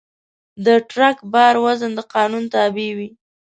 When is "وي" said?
2.97-3.09